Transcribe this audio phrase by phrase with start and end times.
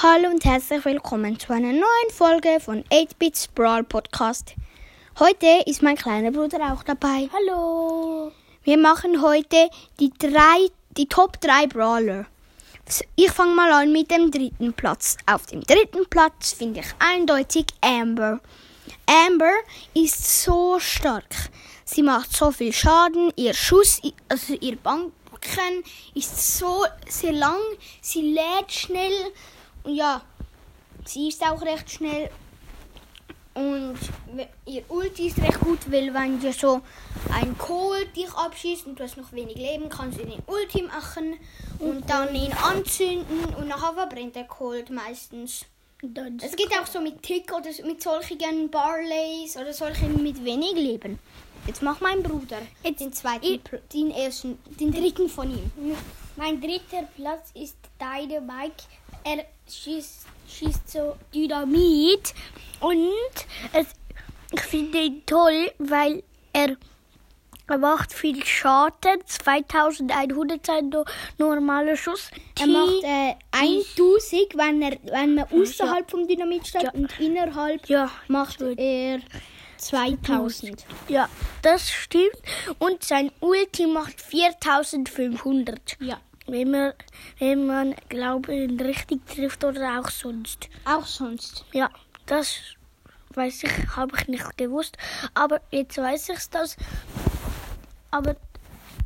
[0.00, 4.54] Hallo und herzlich willkommen zu einer neuen Folge von 8-Bits Brawl Podcast.
[5.18, 7.28] Heute ist mein kleiner Bruder auch dabei.
[7.32, 8.30] Hallo.
[8.62, 12.26] Wir machen heute die drei, die Top 3 Brawler.
[13.16, 15.16] Ich fange mal an mit dem dritten Platz.
[15.26, 18.38] Auf dem dritten Platz finde ich eindeutig Amber.
[19.04, 19.54] Amber
[19.94, 21.50] ist so stark.
[21.84, 23.32] Sie macht so viel Schaden.
[23.34, 25.82] Ihr Schuss, also ihr Banken
[26.14, 27.58] ist so sehr lang.
[28.00, 29.32] Sie lädt schnell.
[29.88, 30.20] Und ja,
[31.06, 32.28] sie ist auch recht schnell.
[33.54, 33.96] Und
[34.66, 36.82] ihr Ulti ist recht gut, weil wenn du so
[37.32, 41.38] ein Cold dich abschießt und du hast noch wenig Leben, kannst du den Ulti machen
[41.78, 45.64] und dann ihn anzünden und nachher verbrennt der Cold meistens.
[46.42, 51.18] Es geht auch so mit Tick oder mit solchen Barleys oder solchen mit wenig Leben.
[51.66, 53.58] Jetzt mach mein Bruder Jetzt den zweiten,
[53.94, 55.96] den ersten, den dritten von ihm.
[56.36, 58.84] Mein dritter Platz ist Dynamite.
[59.24, 62.34] Er schießt, schießt so Dynamit
[62.80, 63.12] und
[63.72, 63.86] es,
[64.52, 66.76] ich finde ihn toll, weil er,
[67.66, 69.20] er macht viel Schaden.
[69.26, 71.04] 2100 sein no,
[71.36, 72.30] normaler Schuss.
[72.58, 76.90] Er macht äh, 1000, wenn, er, wenn man außerhalb vom Dynamit steht Ja.
[76.92, 79.20] und innerhalb Ja, macht er
[79.76, 80.84] 2000.
[81.08, 81.28] Ja,
[81.62, 82.32] das stimmt.
[82.78, 85.96] Und sein Ulti macht 4500.
[86.00, 86.20] Ja.
[86.48, 86.94] Wenn man,
[87.38, 90.68] wenn man glaube ich, richtig trifft oder auch sonst.
[90.86, 91.64] Auch sonst.
[91.72, 91.90] Ja,
[92.24, 92.56] das
[93.34, 94.96] weiß ich, habe ich nicht gewusst.
[95.34, 96.76] Aber jetzt weiß ich das.
[98.10, 98.36] Aber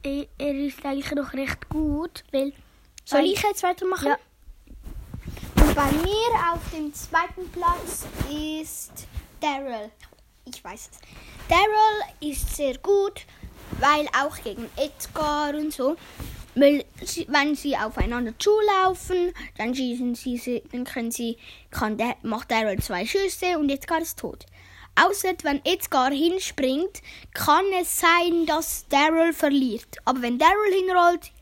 [0.04, 2.52] er er ist eigentlich noch recht gut, weil.
[3.04, 4.06] Soll weil- ich jetzt weitermachen?
[4.08, 4.16] Ja.
[5.62, 8.92] Und bei mir auf dem zweiten Platz ist
[9.40, 9.90] Daryl.
[10.44, 10.98] Ich weiß es.
[11.48, 13.26] Daryl ist sehr gut,
[13.80, 15.96] weil auch gegen Edgar und so.
[16.54, 21.38] Wenn sie aufeinander zulaufen, dann schießen sie, dann können sie,
[21.70, 24.44] kann der, macht Daryl zwei Schüsse und Edgar ist tot.
[24.94, 27.00] Außer wenn Edgar hinspringt,
[27.32, 29.96] kann es sein, dass Daryl verliert.
[30.04, 31.32] Aber wenn Daryl hinrollt,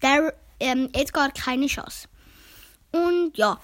[0.00, 2.08] Daryl, ähm, Edgar keine Chance.
[2.92, 3.58] Und ja,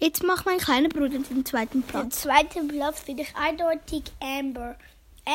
[0.00, 2.22] jetzt macht mein kleiner Bruder den zweiten Den Platz.
[2.22, 4.76] zweiten Platz finde ich eindeutig Amber.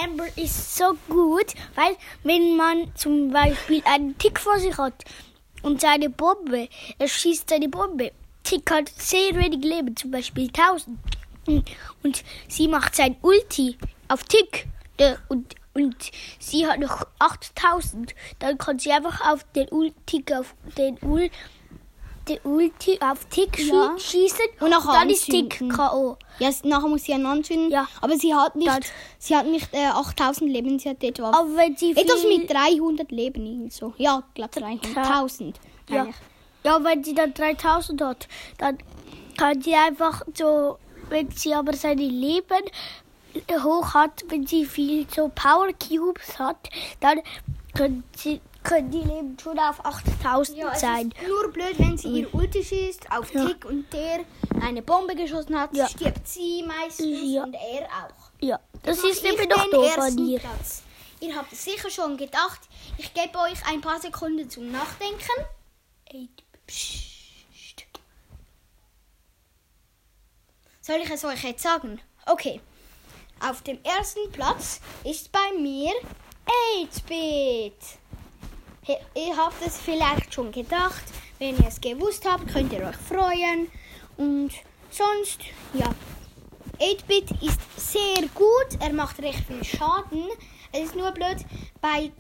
[0.03, 5.05] Amber ist so gut, weil wenn man zum Beispiel einen Tick vor sich hat
[5.61, 6.67] und seine Bombe,
[6.99, 8.11] er schießt seine Bombe,
[8.43, 10.97] Tick hat sehr wenig Leben, zum Beispiel 1000.
[12.03, 14.67] Und sie macht sein Ulti auf Tick
[14.99, 18.13] der- und, und sie hat noch 8000.
[18.39, 21.29] Dann kann sie einfach auf den Ulti, auf den Ul,
[22.27, 23.95] den Ulti auf Tick Ja.
[23.97, 25.63] schießen Und nachher dann ist Tick.
[25.69, 26.17] K.O.
[26.39, 27.71] Ja, nachher muss sie einen anzünden.
[27.71, 27.87] Ja.
[28.01, 28.83] Aber sie hat nicht, Dann-
[29.19, 33.11] sie hat nicht äh, 8000 Leben, sie hat etwa Aber wenn sie etwas mit 300
[33.11, 33.93] Leben irgend so.
[33.97, 35.53] Ja, glaub 300.000.
[35.89, 36.01] Ja.
[36.01, 36.15] eigentlich.
[36.63, 38.77] ja, wenn sie dann 3000 hat, dann
[39.37, 40.77] kann sie einfach so,
[41.09, 42.63] wenn sie aber seine Leben
[43.63, 46.69] hoch hat, wenn sie viel so Power Cubes hat,
[47.01, 47.19] dann
[47.75, 51.11] können, sie, können die Leben schon auf 8000 Ja, sein.
[51.11, 53.45] ist nur blöd, wenn sie ihr Ulti schießt auf Ja.
[53.45, 54.25] Tick und der
[54.61, 55.87] eine Bombe geschossen hat, Ja.
[55.87, 57.43] stirbt sie meistens Ja.
[57.43, 58.31] und er auch.
[58.41, 60.39] Ja, das ist eben den doof an ihr.
[60.39, 60.81] Platz.
[61.21, 62.59] Ihr habt es sicher schon gedacht.
[62.97, 65.45] Ich gebe euch ein paar Sekunden zum Nachdenken.
[70.81, 71.99] Soll ich es euch jetzt sagen?
[72.27, 72.61] Okay.
[73.39, 75.91] Auf dem ersten Platz ist bei mir
[76.79, 77.73] 8-Bit.
[78.87, 81.03] Ihr habt es vielleicht schon gedacht.
[81.39, 83.69] Wenn ihr es gewusst habt, könnt ihr euch freuen.
[84.17, 84.51] Und
[84.89, 85.39] sonst,
[85.73, 85.89] ja.
[86.79, 88.79] 8-Bit ist sehr gut.
[88.81, 90.27] Er macht recht viel Schaden.
[90.71, 91.37] Es ist nur blöd
[91.81, 92.11] bei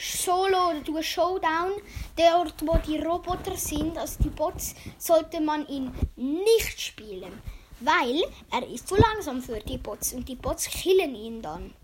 [0.00, 1.72] Solo oder Duo Showdown,
[2.16, 7.42] dort wo die Roboter sind, also die Bots, sollte man ihn nicht spielen.
[7.80, 11.74] Weil er ist zu langsam für die Bots und die Bots killen ihn dann.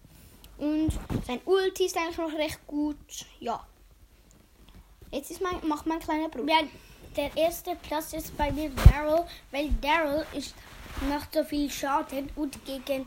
[0.56, 0.92] Und
[1.26, 2.96] sein Ulti ist eigentlich noch recht gut.
[3.40, 3.62] Ja.
[5.14, 6.52] Jetzt ist mein, macht mein kleiner Bruder.
[6.52, 6.68] Ja,
[7.16, 10.54] der erste Platz ist bei mir Daryl, weil Daryl ist
[11.08, 13.06] macht so viel Schaden und gegen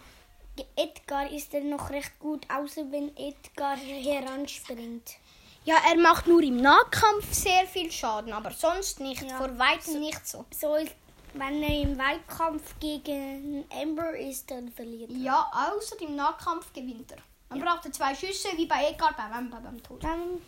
[0.75, 5.18] Edgar ist er noch recht gut, außer wenn Edgar heranspringt.
[5.65, 9.21] Ja, er macht nur im Nahkampf sehr viel Schaden, aber sonst nicht.
[9.21, 9.38] Ja.
[9.38, 10.45] Vor weitem nicht so.
[10.50, 10.95] So ist,
[11.33, 15.18] wenn er im Weitkampf gegen Amber ist, dann verliert er.
[15.18, 17.18] Ja, außer im Nahkampf gewinnt er.
[17.50, 20.03] Man braucht ja zwei Schüsse wie bei Edgar beim, beim, beim Tod.
[20.03, 20.42] Dann,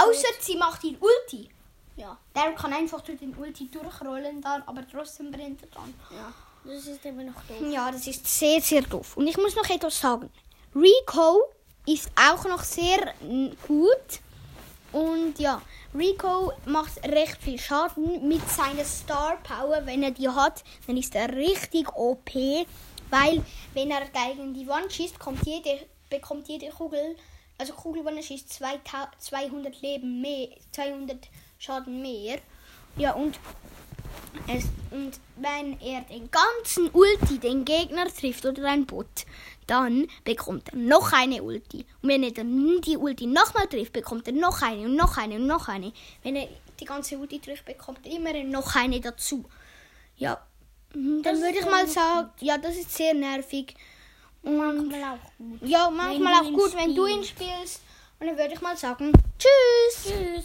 [0.00, 1.48] Außer sie macht ihn Ulti.
[1.96, 5.94] ja, Der kann einfach durch den Ulti durchrollen dann, aber trotzdem brennt er dann.
[6.10, 6.32] ja,
[6.64, 7.56] das ist immer noch doof.
[7.70, 9.16] Ja, das ist sehr, sehr doof.
[9.16, 10.30] Und ich muss noch etwas sagen.
[10.74, 11.42] Rico
[11.86, 14.20] ist auch noch sehr mm, gut.
[14.92, 15.60] Und ja,
[15.94, 19.82] Rico macht recht viel Schaden mit seiner Star Power.
[19.84, 22.30] Wenn er die hat, dann ist er richtig OP.
[23.10, 23.44] Weil,
[23.74, 27.16] wenn er gegen die Wand schießt, kommt jede, bekommt jede Kugel,
[27.62, 31.28] also Kugel, wenn er schießt, 200 Leben mehr, 200
[31.58, 32.38] Schaden mehr.
[32.96, 33.38] Ja, und,
[34.48, 39.26] es, und wenn er den ganzen Ulti den Gegner trifft oder ein Bot,
[39.68, 41.86] dann bekommt er noch eine Ulti.
[42.02, 45.36] Und wenn er dann die Ulti nochmal trifft, bekommt er noch eine und noch eine
[45.36, 45.92] und noch eine.
[46.24, 46.48] Wenn er
[46.80, 49.44] die ganze Ulti trifft, bekommt er immer noch eine dazu.
[50.16, 50.44] Ja,
[50.92, 53.76] dann Das würde ich mal sagen, ja, das ist sehr nervig.
[54.42, 55.60] Und Manchmal auch gut.
[55.62, 57.54] ja, manchmal auch gut, wenn du ihn spielst.
[57.54, 57.80] spielst.
[58.18, 60.12] Und dann würde ich mal sagen, tschüss.
[60.12, 60.40] Tschüss.